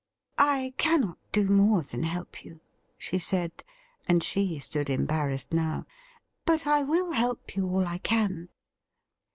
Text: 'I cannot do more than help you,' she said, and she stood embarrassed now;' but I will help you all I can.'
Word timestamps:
'I 0.39 0.73
cannot 0.79 1.19
do 1.31 1.47
more 1.47 1.83
than 1.83 2.01
help 2.01 2.43
you,' 2.43 2.59
she 2.97 3.19
said, 3.19 3.63
and 4.07 4.23
she 4.23 4.57
stood 4.57 4.89
embarrassed 4.89 5.53
now;' 5.53 5.85
but 6.47 6.65
I 6.65 6.81
will 6.81 7.11
help 7.11 7.55
you 7.55 7.67
all 7.69 7.85
I 7.85 7.99
can.' 7.99 8.49